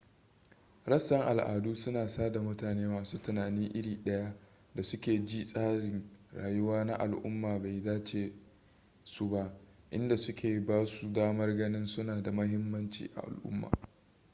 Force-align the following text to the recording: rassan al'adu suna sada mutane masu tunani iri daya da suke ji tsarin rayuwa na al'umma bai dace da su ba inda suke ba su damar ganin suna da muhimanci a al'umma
rassan 0.85 1.21
al'adu 1.21 1.75
suna 1.75 2.07
sada 2.09 2.41
mutane 2.41 2.87
masu 2.87 3.21
tunani 3.21 3.65
iri 3.73 4.03
daya 4.03 4.35
da 4.75 4.83
suke 4.83 5.25
ji 5.25 5.43
tsarin 5.43 6.09
rayuwa 6.33 6.85
na 6.85 6.95
al'umma 6.99 7.59
bai 7.59 7.81
dace 7.81 8.29
da 8.31 8.35
su 9.03 9.29
ba 9.29 9.57
inda 9.91 10.17
suke 10.17 10.61
ba 10.65 10.85
su 10.85 11.13
damar 11.13 11.55
ganin 11.57 11.85
suna 11.85 12.21
da 12.23 12.31
muhimanci 12.31 13.09
a 13.15 13.21
al'umma 13.21 13.69